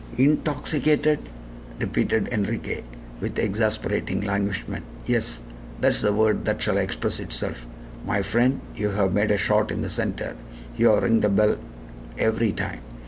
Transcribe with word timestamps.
"Intoxicated?" 0.17 1.19
repeated 1.79 2.27
Enriquez, 2.29 2.81
with 3.19 3.37
exasperating 3.37 4.21
languishment. 4.21 4.83
"Yes; 5.05 5.41
that 5.79 5.91
is 5.91 6.01
the 6.01 6.11
word 6.11 6.43
that 6.45 6.59
shall 6.59 6.79
express 6.79 7.19
itself. 7.19 7.67
My 8.03 8.23
friend, 8.23 8.61
you 8.75 8.89
have 8.89 9.13
made 9.13 9.29
a 9.29 9.37
shot 9.37 9.69
in 9.69 9.83
the 9.83 9.89
center 9.91 10.35
you 10.75 10.87
have 10.89 11.03
ring 11.03 11.19
the 11.19 11.29
bell 11.29 11.59
every 12.17 12.51
time! 12.51 12.79